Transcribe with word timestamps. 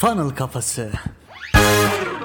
Funnel 0.00 0.30
Kafası. 0.30 0.90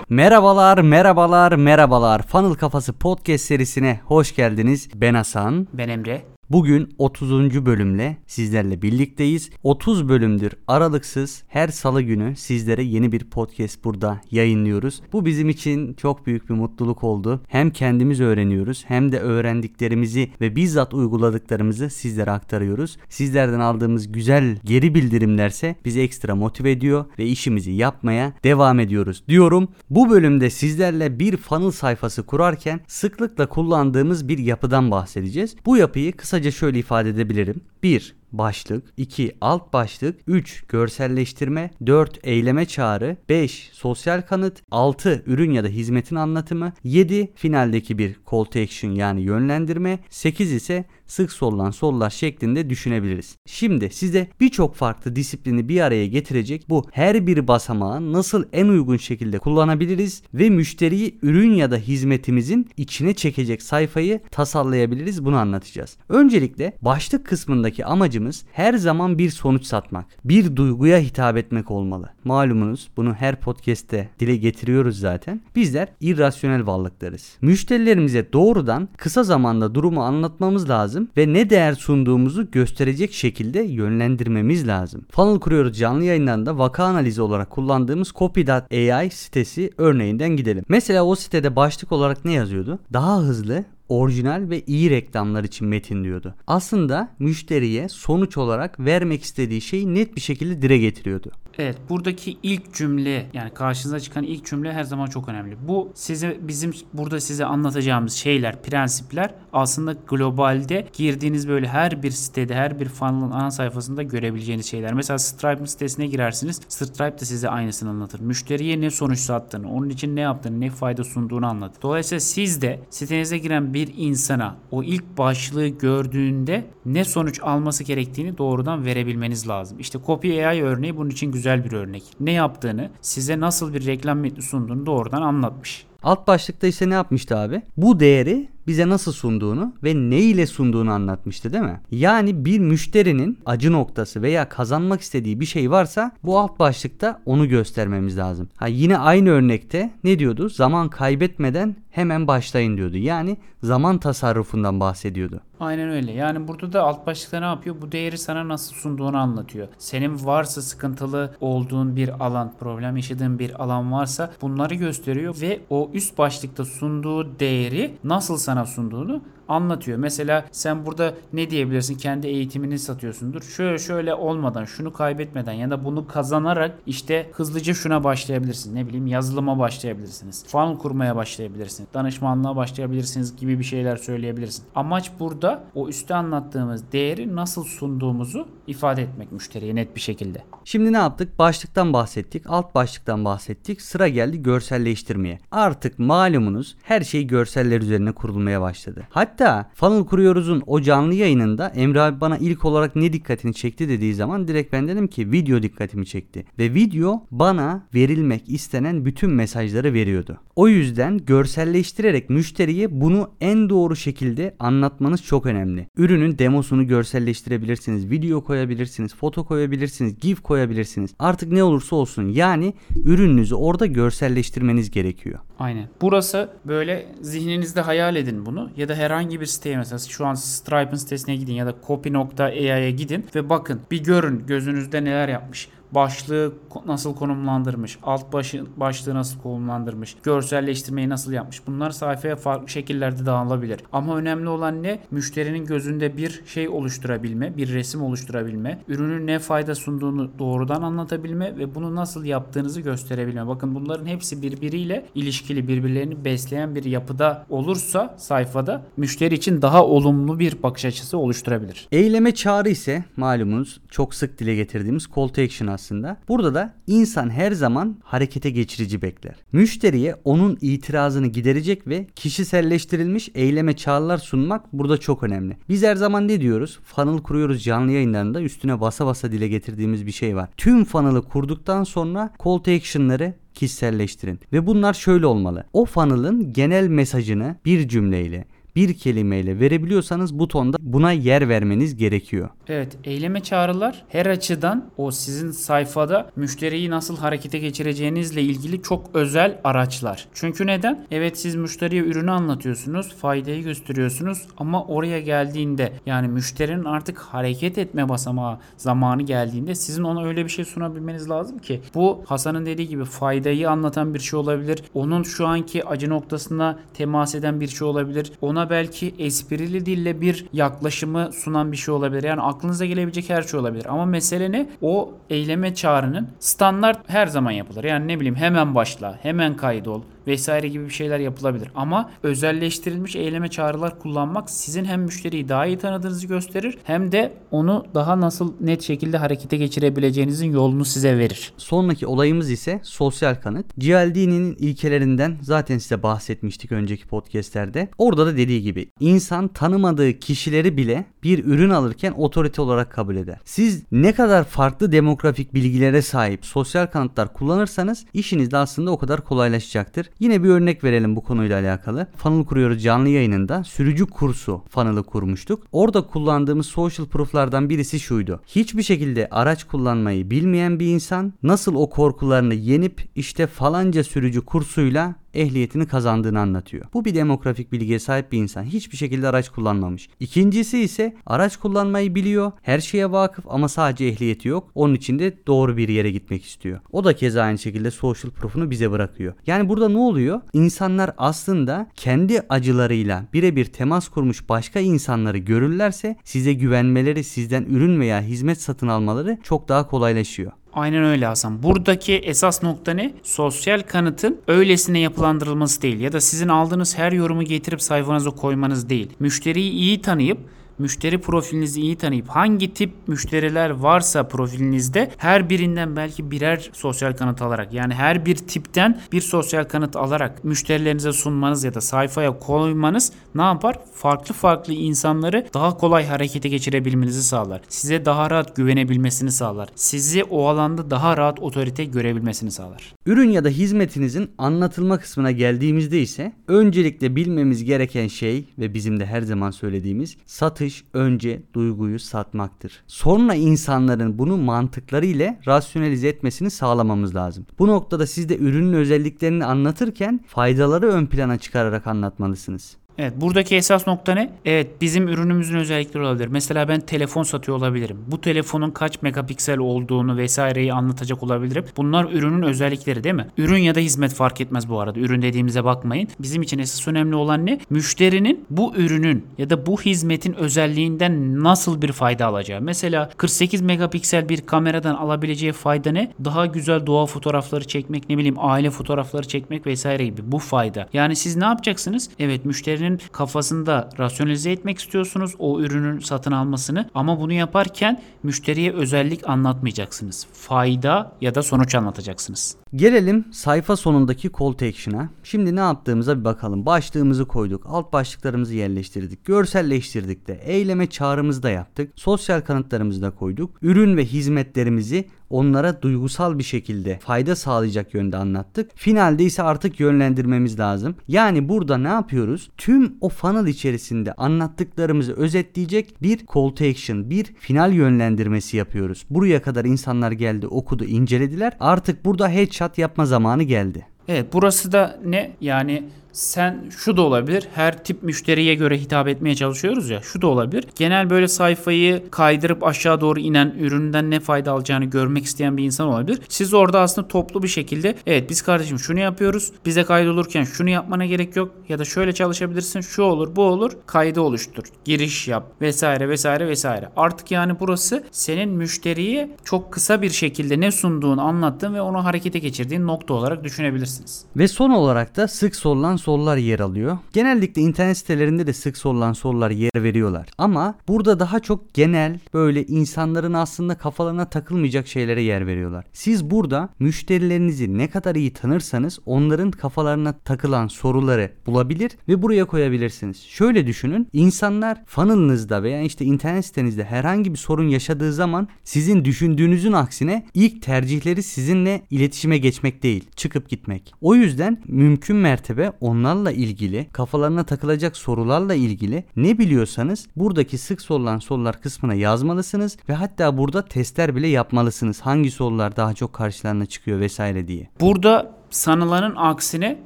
Merhabalar, 0.09 0.77
merhabalar, 0.77 1.51
merhabalar. 1.51 2.21
Funnel 2.21 2.53
Kafası 2.53 2.93
podcast 2.93 3.45
serisine 3.45 3.99
hoş 4.05 4.35
geldiniz. 4.35 4.89
Ben 4.95 5.13
Hasan. 5.13 5.67
Ben 5.73 5.89
Emre. 5.89 6.21
Bugün 6.49 6.95
30. 6.97 7.31
bölümle 7.65 8.17
sizlerle 8.27 8.81
birlikteyiz. 8.81 9.49
30 9.63 10.09
bölümdür 10.09 10.51
aralıksız 10.67 11.43
her 11.47 11.67
salı 11.67 12.01
günü 12.01 12.35
sizlere 12.35 12.83
yeni 12.83 13.11
bir 13.11 13.23
podcast 13.23 13.83
burada 13.83 14.21
yayınlıyoruz. 14.31 15.01
Bu 15.13 15.25
bizim 15.25 15.49
için 15.49 15.93
çok 15.93 16.27
büyük 16.27 16.49
bir 16.49 16.53
mutluluk 16.53 17.03
oldu. 17.03 17.41
Hem 17.47 17.69
kendimiz 17.69 18.21
öğreniyoruz 18.21 18.83
hem 18.87 19.11
de 19.11 19.19
öğrendiklerimizi 19.19 20.31
ve 20.41 20.55
bizzat 20.55 20.93
uyguladıklarımızı 20.93 21.89
sizlere 21.89 22.31
aktarıyoruz. 22.31 22.97
Sizlerden 23.09 23.59
aldığımız 23.59 24.11
güzel 24.11 24.57
geri 24.65 24.95
bildirimlerse 24.95 25.75
bizi 25.85 26.01
ekstra 26.01 26.35
motive 26.35 26.71
ediyor 26.71 27.05
ve 27.19 27.25
işimizi 27.25 27.71
yapmaya 27.71 28.33
devam 28.43 28.79
ediyoruz 28.79 29.23
diyorum. 29.27 29.67
Bu 29.89 30.09
bölümde 30.09 30.49
sizlerle 30.49 31.19
bir 31.19 31.37
funnel 31.37 31.71
sayfası 31.71 32.23
kurarken 32.25 32.79
sıklıkla 32.87 33.49
kullandığımız 33.49 34.27
bir 34.27 34.37
yapıdan 34.37 34.91
bahsedeceğiz. 34.91 35.55
Bu 35.65 35.77
yapıyı 35.77 36.11
kısa 36.11 36.34
Kısaca 36.35 36.51
şöyle 36.51 36.79
ifade 36.79 37.09
edebilirim. 37.09 37.61
1 37.83 38.15
başlık, 38.37 38.93
2 38.97 39.35
alt 39.41 39.73
başlık, 39.73 40.19
3 40.27 40.63
görselleştirme, 40.67 41.71
4 41.85 42.19
eyleme 42.23 42.65
çağrı, 42.65 43.17
5 43.29 43.69
sosyal 43.73 44.21
kanıt, 44.21 44.61
6 44.71 45.23
ürün 45.25 45.51
ya 45.51 45.63
da 45.63 45.67
hizmetin 45.67 46.15
anlatımı, 46.15 46.73
7 46.83 47.31
finaldeki 47.35 47.97
bir 47.97 48.15
call 48.31 48.43
to 48.43 48.59
action 48.59 48.91
yani 48.91 49.21
yönlendirme, 49.21 49.99
8 50.09 50.51
ise 50.51 50.85
sık 51.07 51.31
sorulan 51.31 51.71
sorular 51.71 52.09
şeklinde 52.09 52.69
düşünebiliriz. 52.69 53.37
Şimdi 53.45 53.89
size 53.89 54.27
birçok 54.39 54.75
farklı 54.75 55.15
disiplini 55.15 55.69
bir 55.69 55.81
araya 55.81 56.07
getirecek 56.07 56.69
bu 56.69 56.85
her 56.91 57.27
bir 57.27 57.47
basamağı 57.47 58.13
nasıl 58.13 58.43
en 58.53 58.67
uygun 58.67 58.97
şekilde 58.97 59.39
kullanabiliriz 59.39 60.23
ve 60.33 60.49
müşteriyi 60.49 61.19
ürün 61.21 61.53
ya 61.53 61.71
da 61.71 61.77
hizmetimizin 61.77 62.69
içine 62.77 63.13
çekecek 63.13 63.61
sayfayı 63.61 64.19
tasarlayabiliriz 64.31 65.25
bunu 65.25 65.35
anlatacağız. 65.35 65.97
Öncelikle 66.09 66.73
başlık 66.81 67.25
kısmındaki 67.25 67.85
amacımız 67.85 68.24
amacımız 68.25 68.43
her 68.51 68.73
zaman 68.73 69.17
bir 69.17 69.29
sonuç 69.29 69.65
satmak. 69.65 70.05
Bir 70.23 70.55
duyguya 70.55 70.99
hitap 70.99 71.37
etmek 71.37 71.71
olmalı. 71.71 72.09
Malumunuz 72.23 72.89
bunu 72.97 73.13
her 73.13 73.35
podcast'te 73.35 74.09
dile 74.19 74.35
getiriyoruz 74.35 74.99
zaten. 74.99 75.41
Bizler 75.55 75.87
irrasyonel 76.01 76.65
varlıklarız. 76.65 77.37
Müşterilerimize 77.41 78.33
doğrudan 78.33 78.89
kısa 78.97 79.23
zamanda 79.23 79.75
durumu 79.75 80.03
anlatmamız 80.03 80.69
lazım 80.69 81.07
ve 81.17 81.33
ne 81.33 81.49
değer 81.49 81.73
sunduğumuzu 81.73 82.51
gösterecek 82.51 83.13
şekilde 83.13 83.61
yönlendirmemiz 83.61 84.67
lazım. 84.67 85.05
Funnel 85.11 85.39
kuruyoruz 85.39 85.77
canlı 85.77 86.03
yayınlarında 86.03 86.57
vaka 86.57 86.83
analizi 86.83 87.21
olarak 87.21 87.49
kullandığımız 87.49 88.11
copy.ai 88.15 89.09
sitesi 89.09 89.69
örneğinden 89.77 90.29
gidelim. 90.37 90.65
Mesela 90.69 91.03
o 91.03 91.15
sitede 91.15 91.55
başlık 91.55 91.91
olarak 91.91 92.25
ne 92.25 92.33
yazıyordu? 92.33 92.79
Daha 92.93 93.21
hızlı 93.21 93.65
orijinal 93.89 94.49
ve 94.49 94.61
iyi 94.61 94.89
reklamlar 94.89 95.43
için 95.43 95.67
metin 95.67 96.03
diyordu. 96.03 96.35
Aslında 96.47 97.09
müşteriye 97.19 97.89
sonuç 97.89 98.37
olarak 98.37 98.79
vermek 98.79 99.23
istediği 99.23 99.61
şeyi 99.61 99.95
net 99.95 100.15
bir 100.15 100.21
şekilde 100.21 100.61
dire 100.61 100.77
getiriyordu. 100.77 101.31
Evet 101.59 101.77
buradaki 101.89 102.37
ilk 102.43 102.73
cümle 102.73 103.29
yani 103.33 103.49
karşınıza 103.53 103.99
çıkan 103.99 104.23
ilk 104.23 104.45
cümle 104.45 104.73
her 104.73 104.83
zaman 104.83 105.07
çok 105.07 105.29
önemli. 105.29 105.55
Bu 105.67 105.91
size 105.93 106.37
bizim 106.41 106.73
burada 106.93 107.19
size 107.19 107.45
anlatacağımız 107.45 108.13
şeyler, 108.13 108.61
prensipler 108.61 109.33
aslında 109.53 109.95
globalde 110.07 110.87
girdiğiniz 110.93 111.47
böyle 111.47 111.67
her 111.67 112.03
bir 112.03 112.11
sitede, 112.11 112.55
her 112.55 112.79
bir 112.79 112.89
funnel'ın 112.89 113.31
ana 113.31 113.51
sayfasında 113.51 114.03
görebileceğiniz 114.03 114.65
şeyler. 114.65 114.93
Mesela 114.93 115.17
Stripe'ın 115.17 115.65
sitesine 115.65 116.07
girersiniz. 116.07 116.61
Stripe 116.67 117.19
de 117.19 117.25
size 117.25 117.49
aynısını 117.49 117.89
anlatır. 117.89 118.19
Müşteriye 118.19 118.81
ne 118.81 118.89
sonuç 118.89 119.19
sattığını, 119.19 119.71
onun 119.71 119.89
için 119.89 120.15
ne 120.15 120.21
yaptığını, 120.21 120.61
ne 120.61 120.69
fayda 120.69 121.03
sunduğunu 121.03 121.47
anlatır. 121.47 121.81
Dolayısıyla 121.81 122.19
siz 122.19 122.61
de 122.61 122.79
sitenize 122.89 123.37
giren 123.37 123.73
bir 123.73 123.91
insana 123.97 124.55
o 124.71 124.83
ilk 124.83 125.17
başlığı 125.17 125.67
gördüğünde 125.67 126.65
ne 126.85 127.05
sonuç 127.05 127.39
alması 127.43 127.83
gerektiğini 127.83 128.37
doğrudan 128.37 128.85
verebilmeniz 128.85 129.47
lazım. 129.47 129.79
İşte 129.79 129.99
Copy 130.05 130.45
AI 130.45 130.63
örneği 130.63 130.97
bunun 130.97 131.09
için 131.09 131.31
güzel 131.31 131.44
güzel 131.45 131.65
bir 131.65 131.71
örnek. 131.71 132.03
Ne 132.19 132.31
yaptığını, 132.31 132.89
size 133.01 133.39
nasıl 133.39 133.73
bir 133.73 133.85
reklam 133.85 134.19
metni 134.19 134.41
sunduğunu 134.41 134.85
doğrudan 134.85 135.21
anlatmış. 135.21 135.85
Alt 136.03 136.27
başlıkta 136.27 136.67
ise 136.67 136.89
ne 136.89 136.93
yapmıştı 136.93 137.37
abi? 137.37 137.61
Bu 137.77 137.99
değeri 137.99 138.49
bize 138.67 138.89
nasıl 138.89 139.11
sunduğunu 139.11 139.73
ve 139.83 139.95
ne 139.95 140.19
ile 140.19 140.47
sunduğunu 140.47 140.91
anlatmıştı 140.91 141.53
değil 141.53 141.63
mi? 141.63 141.81
Yani 141.91 142.45
bir 142.45 142.59
müşterinin 142.59 143.39
acı 143.45 143.71
noktası 143.71 144.21
veya 144.21 144.49
kazanmak 144.49 145.01
istediği 145.01 145.39
bir 145.39 145.45
şey 145.45 145.71
varsa 145.71 146.11
bu 146.23 146.39
alt 146.39 146.59
başlıkta 146.59 147.21
onu 147.25 147.49
göstermemiz 147.49 148.17
lazım. 148.17 148.49
Ha 148.55 148.67
yine 148.67 148.97
aynı 148.97 149.29
örnekte 149.29 149.91
ne 150.03 150.19
diyordu? 150.19 150.49
Zaman 150.49 150.89
kaybetmeden 150.89 151.75
hemen 151.95 152.27
başlayın 152.27 152.77
diyordu. 152.77 152.97
Yani 152.97 153.37
zaman 153.63 153.97
tasarrufundan 153.97 154.79
bahsediyordu. 154.79 155.39
Aynen 155.59 155.89
öyle. 155.89 156.11
Yani 156.11 156.47
burada 156.47 156.73
da 156.73 156.83
alt 156.83 157.07
başlıkta 157.07 157.39
ne 157.39 157.45
yapıyor? 157.45 157.75
Bu 157.81 157.91
değeri 157.91 158.17
sana 158.17 158.47
nasıl 158.47 158.75
sunduğunu 158.75 159.17
anlatıyor. 159.17 159.67
Senin 159.77 160.25
varsa 160.25 160.61
sıkıntılı 160.61 161.35
olduğun 161.41 161.95
bir 161.95 162.25
alan, 162.25 162.53
problem 162.59 162.95
yaşadığın 162.95 163.39
bir 163.39 163.63
alan 163.63 163.91
varsa 163.91 164.31
bunları 164.41 164.75
gösteriyor 164.75 165.41
ve 165.41 165.59
o 165.69 165.89
üst 165.93 166.17
başlıkta 166.17 166.65
sunduğu 166.65 167.39
değeri 167.39 167.97
nasıl 168.03 168.37
sana 168.37 168.65
sunduğunu 168.65 169.21
anlatıyor. 169.47 169.97
Mesela 169.97 170.45
sen 170.51 170.85
burada 170.85 171.13
ne 171.33 171.49
diyebilirsin? 171.49 171.97
Kendi 171.97 172.27
eğitimini 172.27 172.79
satıyorsundur. 172.79 173.41
Şöyle 173.41 173.77
şöyle 173.77 174.13
olmadan, 174.13 174.65
şunu 174.65 174.93
kaybetmeden 174.93 175.53
ya 175.53 175.71
da 175.71 175.85
bunu 175.85 176.07
kazanarak 176.07 176.79
işte 176.85 177.29
hızlıca 177.33 177.73
şuna 177.73 178.03
başlayabilirsin. 178.03 178.75
Ne 178.75 178.87
bileyim 178.87 179.07
yazılıma 179.07 179.59
başlayabilirsiniz. 179.59 180.45
Funnel 180.47 180.77
kurmaya 180.77 181.15
başlayabilirsiniz. 181.15 181.89
Danışmanlığa 181.93 182.55
başlayabilirsiniz 182.55 183.35
gibi 183.35 183.59
bir 183.59 183.63
şeyler 183.63 183.97
söyleyebilirsin. 183.97 184.63
Amaç 184.75 185.11
burada 185.19 185.63
o 185.75 185.87
üstte 185.87 186.15
anlattığımız 186.15 186.91
değeri 186.91 187.35
nasıl 187.35 187.63
sunduğumuzu 187.63 188.47
ifade 188.67 189.01
etmek 189.01 189.31
müşteriye 189.31 189.75
net 189.75 189.95
bir 189.95 190.01
şekilde. 190.01 190.43
Şimdi 190.63 190.93
ne 190.93 190.97
yaptık? 190.97 191.39
Başlıktan 191.39 191.93
bahsettik, 191.93 192.43
alt 192.47 192.75
başlıktan 192.75 193.25
bahsettik. 193.25 193.81
Sıra 193.81 194.07
geldi 194.07 194.43
görselleştirmeye. 194.43 195.39
Artık 195.51 195.99
malumunuz 195.99 196.75
her 196.83 197.01
şey 197.01 197.27
görseller 197.27 197.81
üzerine 197.81 198.11
kurulmaya 198.11 198.61
başladı. 198.61 199.07
Hatta 199.09 199.34
Hatta 199.35 199.69
Funnel 199.73 200.05
Kuruyoruz'un 200.05 200.63
o 200.67 200.81
canlı 200.81 201.13
yayınında 201.13 201.67
Emre 201.67 202.01
abi 202.01 202.21
bana 202.21 202.37
ilk 202.37 202.65
olarak 202.65 202.95
ne 202.95 203.13
dikkatini 203.13 203.53
çekti 203.53 203.89
dediği 203.89 204.13
zaman 204.13 204.47
direkt 204.47 204.73
ben 204.73 204.87
dedim 204.87 205.07
ki 205.07 205.31
video 205.31 205.61
dikkatimi 205.61 206.05
çekti. 206.05 206.45
Ve 206.59 206.73
video 206.73 207.23
bana 207.31 207.87
verilmek 207.93 208.49
istenen 208.49 209.05
bütün 209.05 209.29
mesajları 209.29 209.93
veriyordu. 209.93 210.37
O 210.55 210.67
yüzden 210.67 211.17
görselleştirerek 211.17 212.29
müşteriye 212.29 213.01
bunu 213.01 213.29
en 213.41 213.69
doğru 213.69 213.95
şekilde 213.95 214.55
anlatmanız 214.59 215.23
çok 215.23 215.45
önemli. 215.45 215.87
Ürünün 215.97 216.37
demosunu 216.37 216.87
görselleştirebilirsiniz, 216.87 218.09
video 218.09 218.43
koyabilirsiniz, 218.43 219.15
foto 219.15 219.45
koyabilirsiniz, 219.45 220.19
gif 220.19 220.41
koyabilirsiniz. 220.41 221.13
Artık 221.19 221.51
ne 221.51 221.63
olursa 221.63 221.95
olsun 221.95 222.29
yani 222.29 222.73
ürününüzü 223.05 223.55
orada 223.55 223.85
görselleştirmeniz 223.85 224.91
gerekiyor. 224.91 225.39
Aynen. 225.59 225.87
Burası 226.01 226.49
böyle 226.65 227.05
zihninizde 227.21 227.81
hayal 227.81 228.15
edin 228.15 228.45
bunu 228.45 228.69
ya 228.77 228.89
da 228.89 228.95
herhangi 228.95 229.24
bir 229.31 229.45
siteye 229.45 229.77
mesela 229.77 229.99
şu 229.99 230.25
an 230.25 230.33
Stripe'ın 230.33 230.95
sitesine 230.95 231.35
gidin 231.35 231.53
ya 231.53 231.65
da 231.65 231.75
copy.ai'ye 231.87 232.91
gidin 232.91 233.25
ve 233.35 233.49
bakın 233.49 233.81
bir 233.91 234.03
görün 234.03 234.45
gözünüzde 234.47 235.03
neler 235.03 235.29
yapmış 235.29 235.69
başlığı 235.95 236.53
nasıl 236.85 237.15
konumlandırmış, 237.15 237.99
alt 238.03 238.33
başı, 238.33 238.63
başlığı 238.77 239.15
nasıl 239.15 239.39
konumlandırmış, 239.39 240.15
görselleştirmeyi 240.23 241.09
nasıl 241.09 241.31
yapmış. 241.31 241.67
Bunlar 241.67 241.91
sayfaya 241.91 242.35
farklı 242.35 242.69
şekillerde 242.69 243.25
dağılabilir. 243.25 243.79
Ama 243.91 244.17
önemli 244.17 244.49
olan 244.49 244.83
ne? 244.83 244.99
Müşterinin 245.11 245.65
gözünde 245.65 246.17
bir 246.17 246.41
şey 246.45 246.69
oluşturabilme, 246.69 247.57
bir 247.57 247.73
resim 247.73 248.01
oluşturabilme, 248.01 248.79
ürünün 248.87 249.27
ne 249.27 249.39
fayda 249.39 249.75
sunduğunu 249.75 250.31
doğrudan 250.39 250.81
anlatabilme 250.81 251.57
ve 251.57 251.75
bunu 251.75 251.95
nasıl 251.95 252.25
yaptığınızı 252.25 252.81
gösterebilme. 252.81 253.47
Bakın 253.47 253.75
bunların 253.75 254.05
hepsi 254.05 254.41
birbiriyle 254.41 255.05
ilişkili, 255.15 255.67
birbirlerini 255.67 256.25
besleyen 256.25 256.75
bir 256.75 256.83
yapıda 256.83 257.45
olursa 257.49 258.15
sayfada 258.17 258.81
müşteri 258.97 259.35
için 259.35 259.61
daha 259.61 259.85
olumlu 259.85 260.39
bir 260.39 260.63
bakış 260.63 260.85
açısı 260.85 261.17
oluşturabilir. 261.17 261.87
Eyleme 261.91 262.33
çağrı 262.33 262.69
ise 262.69 263.03
malumunuz 263.17 263.81
çok 263.89 264.15
sık 264.15 264.39
dile 264.39 264.55
getirdiğimiz 264.55 265.07
call 265.15 265.27
to 265.27 265.41
action 265.41 265.67
aslında. 265.67 265.84
Burada 266.27 266.53
da 266.53 266.73
insan 266.87 267.29
her 267.29 267.51
zaman 267.51 267.97
harekete 268.03 268.49
geçirici 268.49 269.01
bekler. 269.01 269.35
Müşteriye 269.51 270.15
onun 270.23 270.57
itirazını 270.61 271.27
giderecek 271.27 271.87
ve 271.87 272.07
kişiselleştirilmiş 272.15 273.29
eyleme 273.35 273.75
çağrılar 273.75 274.17
sunmak 274.17 274.73
burada 274.73 274.97
çok 274.97 275.23
önemli. 275.23 275.57
Biz 275.69 275.83
her 275.83 275.95
zaman 275.95 276.27
ne 276.27 276.41
diyoruz? 276.41 276.79
Funnel 276.83 277.17
kuruyoruz 277.17 277.63
canlı 277.63 277.91
yayınlarında 277.91 278.41
üstüne 278.41 278.81
basa 278.81 279.05
basa 279.05 279.31
dile 279.31 279.47
getirdiğimiz 279.47 280.05
bir 280.05 280.11
şey 280.11 280.35
var. 280.35 280.49
Tüm 280.57 280.85
funnel'ı 280.85 281.21
kurduktan 281.21 281.83
sonra 281.83 282.33
call 282.43 282.57
to 282.57 282.71
action'ları 282.71 283.33
kişiselleştirin. 283.53 284.39
Ve 284.53 284.67
bunlar 284.67 284.93
şöyle 284.93 285.25
olmalı. 285.25 285.63
O 285.73 285.85
funnel'ın 285.85 286.53
genel 286.53 286.87
mesajını 286.87 287.55
bir 287.65 287.87
cümleyle 287.87 288.45
bir 288.75 288.93
kelimeyle 288.93 289.59
verebiliyorsanız 289.59 290.39
butonda 290.39 290.77
buna 290.79 291.11
yer 291.11 291.49
vermeniz 291.49 291.95
gerekiyor. 291.97 292.49
Evet, 292.67 292.97
eyleme 293.03 293.39
çağrılar 293.39 294.05
her 294.09 294.25
açıdan 294.25 294.89
o 294.97 295.11
sizin 295.11 295.51
sayfada 295.51 296.31
müşteriyi 296.35 296.89
nasıl 296.89 297.17
harekete 297.17 297.59
geçireceğinizle 297.59 298.41
ilgili 298.41 298.81
çok 298.81 299.09
özel 299.13 299.59
araçlar. 299.63 300.27
Çünkü 300.33 300.67
neden? 300.67 301.05
Evet 301.11 301.37
siz 301.37 301.55
müşteriye 301.55 302.01
ürünü 302.01 302.31
anlatıyorsunuz, 302.31 303.15
faydayı 303.15 303.63
gösteriyorsunuz 303.63 304.47
ama 304.57 304.85
oraya 304.85 305.19
geldiğinde 305.19 305.93
yani 306.05 306.27
müşterinin 306.27 306.83
artık 306.83 307.19
hareket 307.19 307.77
etme 307.77 308.09
basamağı 308.09 308.59
zamanı 308.77 309.21
geldiğinde 309.21 309.75
sizin 309.75 310.03
ona 310.03 310.25
öyle 310.25 310.43
bir 310.45 310.49
şey 310.49 310.65
sunabilmeniz 310.65 311.29
lazım 311.29 311.59
ki 311.59 311.81
bu 311.95 312.23
Hasan'ın 312.25 312.65
dediği 312.65 312.87
gibi 312.87 313.05
faydayı 313.05 313.69
anlatan 313.69 314.13
bir 314.13 314.19
şey 314.19 314.39
olabilir. 314.39 314.83
Onun 314.93 315.23
şu 315.23 315.47
anki 315.47 315.85
acı 315.85 316.09
noktasına 316.09 316.79
temas 316.93 317.35
eden 317.35 317.61
bir 317.61 317.67
şey 317.67 317.87
olabilir. 317.87 318.31
Ona 318.41 318.64
belki 318.69 319.15
esprili 319.19 319.85
dille 319.85 320.21
bir 320.21 320.45
yaklaşımı 320.53 321.29
sunan 321.33 321.71
bir 321.71 321.77
şey 321.77 321.93
olabilir. 321.93 322.23
Yani 322.23 322.41
aklınıza 322.41 322.85
gelebilecek 322.85 323.29
her 323.29 323.41
şey 323.41 323.59
olabilir. 323.59 323.85
Ama 323.89 324.05
mesele 324.05 324.51
ne? 324.51 324.69
O 324.81 325.13
eyleme 325.29 325.75
çağrının 325.75 326.27
standart 326.39 327.09
her 327.09 327.27
zaman 327.27 327.51
yapılır. 327.51 327.83
Yani 327.83 328.07
ne 328.07 328.19
bileyim 328.19 328.35
hemen 328.35 328.75
başla, 328.75 329.19
hemen 329.21 329.57
kaydol 329.57 330.01
vesaire 330.27 330.67
gibi 330.67 330.85
bir 330.85 330.93
şeyler 330.93 331.19
yapılabilir. 331.19 331.69
Ama 331.75 332.11
özelleştirilmiş 332.23 333.15
eyleme 333.15 333.47
çağrılar 333.47 333.99
kullanmak 333.99 334.49
sizin 334.49 334.85
hem 334.85 335.01
müşteriyi 335.01 335.49
daha 335.49 335.65
iyi 335.65 335.77
tanıdığınızı 335.77 336.27
gösterir 336.27 336.77
hem 336.83 337.11
de 337.11 337.33
onu 337.51 337.85
daha 337.93 338.21
nasıl 338.21 338.53
net 338.61 338.81
şekilde 338.81 339.17
harekete 339.17 339.57
geçirebileceğinizin 339.57 340.51
yolunu 340.51 340.85
size 340.85 341.17
verir. 341.17 341.53
Sonraki 341.57 342.07
olayımız 342.07 342.51
ise 342.51 342.79
sosyal 342.83 343.35
kanıt. 343.35 343.65
GLD'nin 343.77 344.55
ilkelerinden 344.55 345.37
zaten 345.41 345.77
size 345.77 346.03
bahsetmiştik 346.03 346.71
önceki 346.71 347.07
podcastlerde. 347.07 347.89
Orada 347.97 348.25
da 348.25 348.37
dediği 348.37 348.61
gibi 348.61 348.89
insan 348.99 349.47
tanımadığı 349.47 350.19
kişileri 350.19 350.77
bile 350.77 351.05
bir 351.23 351.45
ürün 351.45 351.69
alırken 351.69 352.11
otorite 352.11 352.61
olarak 352.61 352.91
kabul 352.91 353.15
eder. 353.15 353.39
Siz 353.45 353.83
ne 353.91 354.13
kadar 354.13 354.43
farklı 354.43 354.91
demografik 354.91 355.53
bilgilere 355.53 356.01
sahip 356.01 356.45
sosyal 356.45 356.87
kanıtlar 356.87 357.33
kullanırsanız 357.33 358.05
işiniz 358.13 358.51
de 358.51 358.57
aslında 358.57 358.91
o 358.91 358.97
kadar 358.97 359.23
kolaylaşacaktır. 359.23 360.09
Yine 360.19 360.43
bir 360.43 360.49
örnek 360.49 360.83
verelim 360.83 361.15
bu 361.15 361.23
konuyla 361.23 361.59
alakalı. 361.59 362.07
Funnel 362.17 362.45
kuruyoruz 362.45 362.83
canlı 362.83 363.09
yayınında 363.09 363.63
sürücü 363.63 364.05
kursu 364.05 364.61
funnel'ı 364.69 365.03
kurmuştuk. 365.03 365.63
Orada 365.71 366.01
kullandığımız 366.01 366.65
social 366.65 367.07
proof'lardan 367.07 367.69
birisi 367.69 367.99
şuydu. 367.99 368.41
Hiçbir 368.47 368.83
şekilde 368.83 369.27
araç 369.31 369.63
kullanmayı 369.63 370.29
bilmeyen 370.29 370.79
bir 370.79 370.87
insan 370.87 371.33
nasıl 371.43 371.75
o 371.75 371.89
korkularını 371.89 372.53
yenip 372.53 373.09
işte 373.15 373.47
falanca 373.47 374.03
sürücü 374.03 374.41
kursuyla 374.41 375.15
ehliyetini 375.35 375.85
kazandığını 375.85 376.39
anlatıyor. 376.39 376.85
Bu 376.93 377.05
bir 377.05 377.15
demografik 377.15 377.71
bilgiye 377.71 377.99
sahip 377.99 378.31
bir 378.31 378.37
insan. 378.37 378.63
Hiçbir 378.63 378.97
şekilde 378.97 379.27
araç 379.27 379.49
kullanmamış. 379.49 380.09
İkincisi 380.19 380.79
ise 380.79 381.15
araç 381.25 381.57
kullanmayı 381.57 382.15
biliyor. 382.15 382.51
Her 382.61 382.79
şeye 382.79 383.11
vakıf 383.11 383.45
ama 383.49 383.69
sadece 383.69 384.05
ehliyeti 384.05 384.47
yok. 384.47 384.71
Onun 384.75 384.95
için 384.95 385.19
de 385.19 385.47
doğru 385.47 385.77
bir 385.77 385.89
yere 385.89 386.11
gitmek 386.11 386.45
istiyor. 386.45 386.79
O 386.91 387.03
da 387.03 387.15
keza 387.15 387.41
aynı 387.41 387.57
şekilde 387.57 387.91
social 387.91 388.31
proof'unu 388.31 388.71
bize 388.71 388.91
bırakıyor. 388.91 389.33
Yani 389.47 389.69
burada 389.69 389.89
ne 389.89 389.97
oluyor? 389.97 390.41
İnsanlar 390.53 391.11
aslında 391.17 391.89
kendi 391.95 392.41
acılarıyla 392.49 393.25
birebir 393.33 393.65
temas 393.65 394.09
kurmuş 394.09 394.49
başka 394.49 394.79
insanları 394.79 395.37
görürlerse 395.37 396.15
size 396.23 396.53
güvenmeleri, 396.53 397.23
sizden 397.23 397.63
ürün 397.63 397.99
veya 397.99 398.21
hizmet 398.21 398.61
satın 398.61 398.87
almaları 398.87 399.37
çok 399.43 399.69
daha 399.69 399.87
kolaylaşıyor. 399.87 400.51
Aynen 400.75 401.03
öyle 401.03 401.25
Hasan. 401.25 401.63
Buradaki 401.63 402.13
esas 402.13 402.63
nokta 402.63 402.93
ne? 402.93 403.13
Sosyal 403.23 403.81
kanıtın 403.81 404.41
öylesine 404.47 404.99
yapılandırılması 404.99 405.81
değil 405.81 405.99
ya 405.99 406.11
da 406.11 406.21
sizin 406.21 406.47
aldığınız 406.47 406.97
her 406.97 407.11
yorumu 407.11 407.43
getirip 407.43 407.81
sayfanıza 407.81 408.29
koymanız 408.29 408.89
değil. 408.89 409.09
Müşteriyi 409.19 409.71
iyi 409.71 410.01
tanıyıp 410.01 410.37
müşteri 410.79 411.21
profilinizi 411.21 411.81
iyi 411.81 411.95
tanıyıp 411.95 412.27
hangi 412.27 412.73
tip 412.73 412.91
müşteriler 413.07 413.69
varsa 413.69 414.27
profilinizde 414.27 415.11
her 415.17 415.49
birinden 415.49 415.95
belki 415.95 416.31
birer 416.31 416.69
sosyal 416.73 417.13
kanıt 417.13 417.41
alarak 417.41 417.73
yani 417.73 417.93
her 417.93 418.25
bir 418.25 418.35
tipten 418.35 418.99
bir 419.11 419.21
sosyal 419.21 419.63
kanıt 419.63 419.95
alarak 419.95 420.43
müşterilerinize 420.43 421.11
sunmanız 421.11 421.63
ya 421.63 421.73
da 421.73 421.81
sayfaya 421.81 422.39
koymanız 422.39 423.11
ne 423.35 423.41
yapar? 423.41 423.79
Farklı 423.93 424.33
farklı 424.33 424.73
insanları 424.73 425.47
daha 425.53 425.77
kolay 425.77 426.05
harekete 426.05 426.49
geçirebilmenizi 426.49 427.23
sağlar. 427.23 427.61
Size 427.69 428.05
daha 428.05 428.29
rahat 428.29 428.55
güvenebilmesini 428.55 429.31
sağlar. 429.31 429.69
Sizi 429.75 430.23
o 430.23 430.47
alanda 430.47 430.91
daha 430.91 431.17
rahat 431.17 431.39
otorite 431.39 431.85
görebilmesini 431.85 432.51
sağlar. 432.51 432.93
Ürün 433.05 433.29
ya 433.29 433.43
da 433.43 433.49
hizmetinizin 433.49 434.29
anlatılma 434.37 434.99
kısmına 434.99 435.31
geldiğimizde 435.31 436.01
ise 436.01 436.33
öncelikle 436.47 437.15
bilmemiz 437.15 437.63
gereken 437.63 438.07
şey 438.07 438.45
ve 438.59 438.73
bizim 438.73 438.99
de 438.99 439.05
her 439.05 439.21
zaman 439.21 439.51
söylediğimiz 439.51 440.17
satış 440.25 440.64
önce 440.93 441.41
duyguyu 441.53 441.99
satmaktır. 441.99 442.83
Sonra 442.87 443.33
insanların 443.33 444.17
bunu 444.17 444.37
mantıkları 444.37 445.05
ile 445.05 445.39
rasyonalize 445.47 446.07
etmesini 446.07 446.49
sağlamamız 446.49 447.15
lazım. 447.15 447.45
Bu 447.59 447.67
noktada 447.67 448.07
siz 448.07 448.29
de 448.29 448.37
ürünün 448.37 448.73
özelliklerini 448.73 449.45
anlatırken 449.45 450.19
faydaları 450.27 450.87
ön 450.87 451.05
plana 451.05 451.37
çıkararak 451.37 451.87
anlatmalısınız. 451.87 452.77
Evet 452.97 453.13
buradaki 453.21 453.55
esas 453.55 453.87
nokta 453.87 454.13
ne? 454.13 454.29
Evet 454.45 454.81
bizim 454.81 455.07
ürünümüzün 455.07 455.57
özellikleri 455.57 456.03
olabilir. 456.03 456.27
Mesela 456.27 456.67
ben 456.67 456.79
telefon 456.81 457.23
satıyor 457.23 457.57
olabilirim. 457.57 457.97
Bu 458.07 458.21
telefonun 458.21 458.71
kaç 458.71 459.01
megapiksel 459.01 459.57
olduğunu 459.57 460.17
vesaireyi 460.17 460.73
anlatacak 460.73 461.23
olabilirim. 461.23 461.65
Bunlar 461.77 462.11
ürünün 462.11 462.41
özellikleri 462.41 463.03
değil 463.03 463.15
mi? 463.15 463.27
Ürün 463.37 463.57
ya 463.57 463.75
da 463.75 463.79
hizmet 463.79 464.13
fark 464.13 464.41
etmez 464.41 464.69
bu 464.69 464.79
arada. 464.79 464.99
Ürün 464.99 465.21
dediğimize 465.21 465.63
bakmayın. 465.63 466.07
Bizim 466.19 466.41
için 466.41 466.59
esas 466.59 466.87
önemli 466.87 467.15
olan 467.15 467.45
ne? 467.45 467.59
Müşterinin 467.69 468.45
bu 468.49 468.75
ürünün 468.75 469.25
ya 469.37 469.49
da 469.49 469.65
bu 469.65 469.81
hizmetin 469.81 470.33
özelliğinden 470.33 471.43
nasıl 471.43 471.81
bir 471.81 471.91
fayda 471.91 472.25
alacağı. 472.25 472.61
Mesela 472.61 473.09
48 473.17 473.61
megapiksel 473.61 474.29
bir 474.29 474.41
kameradan 474.41 474.95
alabileceği 474.95 475.51
fayda 475.51 475.91
ne? 475.91 476.11
Daha 476.25 476.45
güzel 476.45 476.85
doğa 476.85 477.05
fotoğrafları 477.05 477.67
çekmek, 477.67 478.09
ne 478.09 478.17
bileyim 478.17 478.35
aile 478.39 478.69
fotoğrafları 478.69 479.27
çekmek 479.27 479.67
vesaire 479.67 480.05
gibi. 480.05 480.21
Bu 480.25 480.39
fayda. 480.39 480.87
Yani 480.93 481.15
siz 481.15 481.35
ne 481.35 481.45
yapacaksınız? 481.45 482.09
Evet 482.19 482.45
müşterinin 482.45 482.84
kafasında 483.11 483.89
rasyonalize 483.99 484.51
etmek 484.51 484.79
istiyorsunuz 484.79 485.35
o 485.39 485.61
ürünün 485.61 485.99
satın 485.99 486.31
almasını 486.31 486.89
ama 486.93 487.19
bunu 487.19 487.33
yaparken 487.33 488.01
müşteriye 488.23 488.73
özellik 488.73 489.29
anlatmayacaksınız. 489.29 490.27
Fayda 490.33 491.11
ya 491.21 491.35
da 491.35 491.43
sonuç 491.43 491.75
anlatacaksınız. 491.75 492.55
Gelelim 492.75 493.25
sayfa 493.31 493.75
sonundaki 493.75 494.31
call 494.39 494.51
to 494.51 494.65
action'a. 494.65 495.09
Şimdi 495.23 495.55
ne 495.55 495.59
yaptığımıza 495.59 496.19
bir 496.19 496.23
bakalım. 496.23 496.65
Başlığımızı 496.65 497.25
koyduk, 497.25 497.65
alt 497.69 497.93
başlıklarımızı 497.93 498.55
yerleştirdik, 498.55 499.25
görselleştirdik 499.25 500.27
de, 500.27 500.39
eyleme 500.43 500.87
çağrımızı 500.87 501.43
da 501.43 501.49
yaptık, 501.49 501.91
sosyal 501.95 502.41
kanıtlarımızı 502.41 503.01
da 503.01 503.11
koyduk, 503.11 503.57
ürün 503.61 503.97
ve 503.97 504.05
hizmetlerimizi 504.05 505.07
onlara 505.29 505.81
duygusal 505.81 506.37
bir 506.37 506.43
şekilde 506.43 506.99
fayda 506.99 507.35
sağlayacak 507.35 507.93
yönde 507.93 508.17
anlattık. 508.17 508.71
Finalde 508.75 509.23
ise 509.23 509.43
artık 509.43 509.79
yönlendirmemiz 509.79 510.59
lazım. 510.59 510.95
Yani 511.07 511.49
burada 511.49 511.77
ne 511.77 511.87
yapıyoruz? 511.87 512.49
Tüm 512.57 512.95
o 513.01 513.09
funnel 513.09 513.47
içerisinde 513.47 514.13
anlattıklarımızı 514.13 515.13
özetleyecek 515.13 516.01
bir 516.01 516.17
call 516.17 516.49
to 516.49 516.65
action, 516.65 517.09
bir 517.09 517.23
final 517.23 517.73
yönlendirmesi 517.73 518.57
yapıyoruz. 518.57 519.05
Buraya 519.09 519.41
kadar 519.41 519.65
insanlar 519.65 520.11
geldi, 520.11 520.47
okudu, 520.47 520.85
incelediler. 520.85 521.53
Artık 521.59 522.05
burada 522.05 522.29
headshot 522.29 522.77
yapma 522.77 523.05
zamanı 523.05 523.43
geldi. 523.43 523.87
Evet 524.07 524.25
burası 524.33 524.71
da 524.71 524.99
ne? 525.05 525.31
Yani 525.41 525.83
sen 526.15 526.63
şu 526.77 526.97
da 526.97 527.01
olabilir. 527.01 527.47
Her 527.55 527.83
tip 527.83 528.03
müşteriye 528.03 528.55
göre 528.55 528.77
hitap 528.77 529.07
etmeye 529.07 529.35
çalışıyoruz 529.35 529.89
ya. 529.89 530.01
Şu 530.01 530.21
da 530.21 530.27
olabilir. 530.27 530.65
Genel 530.75 531.09
böyle 531.09 531.27
sayfayı 531.27 532.09
kaydırıp 532.11 532.63
aşağı 532.63 533.01
doğru 533.01 533.19
inen 533.19 533.53
üründen 533.59 534.11
ne 534.11 534.19
fayda 534.19 534.51
alacağını 534.51 534.85
görmek 534.85 535.25
isteyen 535.25 535.57
bir 535.57 535.63
insan 535.63 535.87
olabilir. 535.87 536.21
Siz 536.29 536.53
orada 536.53 536.79
aslında 536.79 537.07
toplu 537.07 537.43
bir 537.43 537.47
şekilde 537.47 537.95
evet 538.05 538.29
biz 538.29 538.41
kardeşim 538.41 538.79
şunu 538.79 538.99
yapıyoruz. 538.99 539.51
Bize 539.65 539.83
kaydolurken 539.83 540.43
şunu 540.43 540.69
yapmana 540.69 541.05
gerek 541.05 541.35
yok. 541.35 541.51
Ya 541.69 541.79
da 541.79 541.85
şöyle 541.85 542.13
çalışabilirsin. 542.13 542.81
Şu 542.81 543.03
olur 543.03 543.35
bu 543.35 543.43
olur. 543.43 543.71
Kaydı 543.85 544.21
oluştur. 544.21 544.63
Giriş 544.85 545.27
yap. 545.27 545.51
Vesaire 545.61 546.09
vesaire 546.09 546.47
vesaire. 546.47 546.89
Artık 546.95 547.31
yani 547.31 547.59
burası 547.59 548.03
senin 548.11 548.49
müşteriye 548.49 549.29
çok 549.43 549.73
kısa 549.73 550.01
bir 550.01 550.09
şekilde 550.09 550.59
ne 550.59 550.71
sunduğunu 550.71 551.21
anlattığın 551.21 551.73
ve 551.73 551.81
onu 551.81 552.05
harekete 552.05 552.39
geçirdiğin 552.39 552.87
nokta 552.87 553.13
olarak 553.13 553.43
düşünebilirsiniz. 553.43 554.25
Ve 554.37 554.47
son 554.47 554.69
olarak 554.69 555.15
da 555.15 555.27
sık 555.27 555.55
sorulan 555.55 555.95
sorular 556.05 556.37
yer 556.37 556.59
alıyor. 556.59 556.97
Genellikle 557.13 557.61
internet 557.61 557.97
sitelerinde 557.97 558.47
de 558.47 558.53
sık 558.53 558.77
sorulan 558.77 559.13
sorular 559.13 559.51
yer 559.51 559.83
veriyorlar. 559.83 560.27
Ama 560.37 560.75
burada 560.87 561.19
daha 561.19 561.39
çok 561.39 561.73
genel 561.73 562.19
böyle 562.33 562.65
insanların 562.65 563.33
aslında 563.33 563.75
kafalarına 563.75 564.25
takılmayacak 564.29 564.87
şeylere 564.87 565.21
yer 565.21 565.47
veriyorlar. 565.47 565.85
Siz 565.93 566.31
burada 566.31 566.69
müşterilerinizi 566.79 567.77
ne 567.77 567.89
kadar 567.89 568.15
iyi 568.15 568.33
tanırsanız 568.33 568.99
onların 569.05 569.51
kafalarına 569.51 570.13
takılan 570.13 570.67
soruları 570.67 571.31
bulabilir 571.45 571.91
ve 572.07 572.21
buraya 572.21 572.45
koyabilirsiniz. 572.45 573.21
Şöyle 573.21 573.67
düşünün. 573.67 574.07
insanlar 574.13 574.85
funnel'ınızda 574.85 575.63
veya 575.63 575.81
işte 575.81 576.05
internet 576.05 576.45
sitenizde 576.45 576.83
herhangi 576.83 577.33
bir 577.33 577.37
sorun 577.37 577.67
yaşadığı 577.67 578.13
zaman 578.13 578.47
sizin 578.63 579.05
düşündüğünüzün 579.05 579.73
aksine 579.73 580.25
ilk 580.33 580.61
tercihleri 580.61 581.23
sizinle 581.23 581.81
iletişime 581.91 582.37
geçmek 582.37 582.83
değil, 582.83 583.03
çıkıp 583.15 583.49
gitmek. 583.49 583.93
O 584.01 584.15
yüzden 584.15 584.61
mümkün 584.67 585.15
mertebe 585.15 585.71
onlarla 585.95 586.31
ilgili, 586.31 586.87
kafalarına 586.91 587.43
takılacak 587.43 587.97
sorularla 587.97 588.53
ilgili 588.53 589.03
ne 589.15 589.37
biliyorsanız 589.37 590.07
buradaki 590.15 590.57
sık 590.57 590.81
sorulan 590.81 591.19
sorular 591.19 591.61
kısmına 591.61 591.93
yazmalısınız 591.93 592.77
ve 592.89 592.93
hatta 592.93 593.37
burada 593.37 593.65
testler 593.65 594.15
bile 594.15 594.27
yapmalısınız. 594.27 595.01
Hangi 595.01 595.31
sorular 595.31 595.75
daha 595.75 595.93
çok 595.93 596.13
karşılarına 596.13 596.65
çıkıyor 596.65 596.99
vesaire 596.99 597.47
diye. 597.47 597.69
Burada 597.79 598.34
sanılanın 598.49 599.15
aksine 599.15 599.79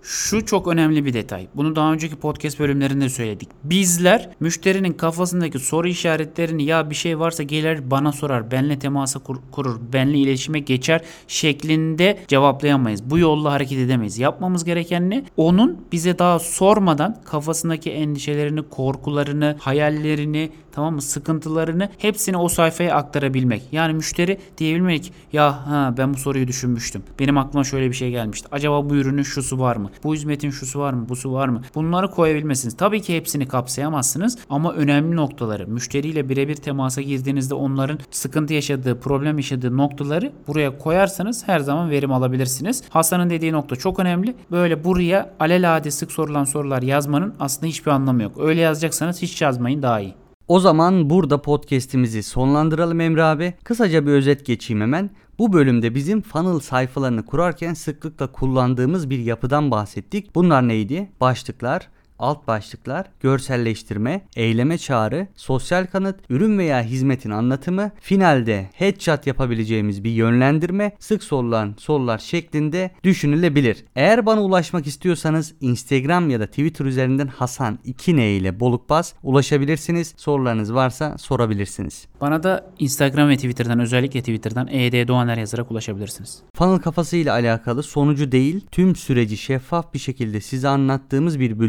şu 0.02 0.46
çok 0.46 0.68
önemli 0.68 1.06
bir 1.06 1.14
detay. 1.14 1.48
Bunu 1.56 1.76
daha 1.76 1.94
önceki 1.94 2.16
podcast 2.16 2.60
bölümlerinde 2.60 3.10
söyledik. 3.10 3.50
Bizler 3.64 4.30
müşterinin 4.40 4.94
kafasındaki 4.94 5.60
soru 5.60 5.88
işaretlerini 5.88 6.64
ya 6.64 6.90
bir 6.90 6.96
şey 6.96 7.20
varsa 7.20 7.44
gelir 7.44 7.92
bana 7.92 8.12
sorar, 8.12 8.52
benle 8.52 8.80
temasa 8.80 9.20
kur- 9.20 9.42
kurur, 9.52 9.80
benle 9.94 10.18
iletişime 10.18 10.60
geçer 10.60 11.02
şeklinde 11.28 12.20
cevaplayamayız. 12.28 13.10
Bu 13.10 13.20
yolla 13.20 13.52
hareket 13.52 13.78
edemeyiz. 13.78 14.20
Yapmamız 14.20 14.64
gereken 14.66 15.10
ne? 15.10 15.26
Onun 15.38 15.78
bize 15.92 16.20
daha 16.20 16.40
sormadan 16.40 17.22
kafasındaki 17.26 17.92
endişelerini, 17.92 18.62
korkularını, 18.70 19.56
hayallerini, 19.60 20.52
tamam 20.80 20.94
mı? 20.94 21.02
Sıkıntılarını 21.02 21.90
hepsini 21.98 22.38
o 22.38 22.50
sayfaya 22.50 22.96
aktarabilmek. 22.96 23.64
Yani 23.72 23.94
müşteri 23.94 24.38
diyebilmek 24.58 25.14
ya 25.34 25.68
ha 25.68 25.94
ben 25.98 26.14
bu 26.14 26.18
soruyu 26.18 26.48
düşünmüştüm. 26.48 27.04
Benim 27.20 27.38
aklıma 27.38 27.64
şöyle 27.64 27.90
bir 27.90 27.96
şey 27.96 28.12
gelmişti. 28.12 28.48
Acaba 28.52 28.90
bu 28.90 28.96
ürünün 28.96 29.24
şusu 29.24 29.60
var 29.60 29.76
mı? 29.76 29.90
Bu 30.04 30.16
hizmetin 30.16 30.50
şusu 30.50 30.80
var 30.80 30.94
mı? 30.94 31.10
Busu 31.10 31.34
var 31.34 31.48
mı? 31.48 31.62
Bunları 31.76 32.12
koyabilmesiniz. 32.12 32.78
Tabii 32.78 33.02
ki 33.02 33.16
hepsini 33.16 33.48
kapsayamazsınız 33.48 34.38
ama 34.50 34.74
önemli 34.74 35.16
noktaları 35.16 35.68
müşteriyle 35.68 36.30
birebir 36.30 36.56
temasa 36.56 37.02
girdiğinizde 37.02 37.54
onların 37.54 38.00
sıkıntı 38.12 38.54
yaşadığı, 38.54 39.00
problem 39.00 39.38
yaşadığı 39.38 39.78
noktaları 39.78 40.32
buraya 40.48 40.78
koyarsanız 40.78 41.48
her 41.48 41.60
zaman 41.60 41.90
verim 41.90 42.12
alabilirsiniz. 42.12 42.84
Hasan'ın 42.90 43.30
dediği 43.30 43.52
nokta 43.52 43.76
çok 43.76 44.00
önemli. 44.00 44.36
Böyle 44.52 44.84
buraya 44.84 45.34
alelade 45.40 45.92
sık 45.92 46.12
sorulan 46.12 46.44
sorular 46.44 46.82
yazmanın 46.82 47.34
aslında 47.40 47.68
hiçbir 47.68 47.92
anlamı 47.92 48.24
yok. 48.24 48.32
Öyle 48.40 48.62
yazacaksanız 48.62 49.22
hiç 49.22 49.42
yazmayın 49.42 49.82
daha 49.82 50.00
iyi. 50.00 50.29
O 50.50 50.60
zaman 50.60 51.10
burada 51.10 51.42
podcast'imizi 51.42 52.24
sonlandıralım 52.24 53.02
Emre 53.02 53.24
abi. 53.24 53.54
Kısaca 53.64 54.06
bir 54.06 54.12
özet 54.12 54.46
geçeyim 54.46 54.82
hemen. 54.82 55.10
Bu 55.40 55.54
bölümde 55.54 55.96
bizim 55.96 56.22
funnel 56.22 56.60
sayfalarını 56.60 57.26
kurarken 57.26 57.74
sıklıkla 57.74 58.32
kullandığımız 58.32 59.10
bir 59.10 59.20
yapıdan 59.20 59.72
bahsettik. 59.72 60.36
Bunlar 60.36 60.68
neydi? 60.68 61.12
Başlıklar, 61.22 61.88
alt 62.20 62.48
başlıklar, 62.48 63.06
görselleştirme, 63.20 64.22
eyleme 64.36 64.78
çağrı, 64.78 65.28
sosyal 65.36 65.86
kanıt, 65.86 66.16
ürün 66.30 66.58
veya 66.58 66.84
hizmetin 66.84 67.30
anlatımı, 67.30 67.92
finalde 68.02 68.70
headshot 68.74 69.28
yapabileceğimiz 69.28 70.04
bir 70.04 70.12
yönlendirme, 70.12 70.92
sık 71.00 71.24
sorulan 71.24 71.76
sorular 71.78 72.18
şeklinde 72.18 72.92
düşünülebilir. 73.04 73.86
Eğer 73.96 74.26
bana 74.26 74.44
ulaşmak 74.44 74.88
istiyorsanız 74.88 75.56
Instagram 75.62 76.30
ya 76.30 76.40
da 76.40 76.48
Twitter 76.48 76.86
üzerinden 76.86 77.28
Hasan 77.28 77.80
2N 77.86 78.22
ile 78.22 78.60
Bolukbaz 78.60 79.14
ulaşabilirsiniz. 79.24 80.14
Sorularınız 80.18 80.74
varsa 80.74 81.18
sorabilirsiniz. 81.18 82.08
Bana 82.22 82.44
da 82.44 82.72
Instagram 82.80 83.30
ve 83.30 83.36
Twitter'dan 83.36 83.80
özellikle 83.80 84.20
Twitter'dan 84.20 84.68
ED 84.68 85.08
Doğaner 85.08 85.38
yazarak 85.38 85.72
ulaşabilirsiniz. 85.72 86.42
Funnel 86.56 86.80
kafası 86.80 87.18
ile 87.18 87.32
alakalı 87.32 87.84
sonucu 87.84 88.32
değil 88.32 88.66
tüm 88.72 88.96
süreci 88.96 89.38
şeffaf 89.38 89.94
bir 89.94 90.00
şekilde 90.00 90.42
size 90.42 90.68
anlattığımız 90.68 91.40
bir 91.40 91.60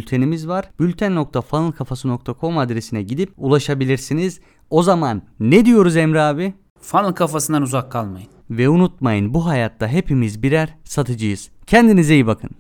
bültenimiz 0.41 0.49
var. 0.49 0.71
Bülten.funnelkafası.com 0.81 2.59
adresine 2.59 3.03
gidip 3.03 3.33
ulaşabilirsiniz. 3.37 4.41
O 4.71 4.83
zaman 4.83 5.23
ne 5.41 5.65
diyoruz 5.65 5.97
Emre 5.97 6.21
abi? 6.21 6.55
Funnel 6.81 7.13
kafasından 7.13 7.63
uzak 7.63 7.93
kalmayın. 7.93 8.29
Ve 8.51 8.69
unutmayın 8.69 9.35
bu 9.35 9.47
hayatta 9.47 9.89
hepimiz 9.89 10.43
birer 10.43 10.75
satıcıyız. 10.85 11.51
Kendinize 11.67 12.15
iyi 12.15 12.27
bakın. 12.27 12.51